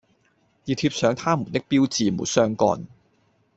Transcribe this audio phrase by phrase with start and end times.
[0.65, 2.87] 要貼上它們的標誌沒相干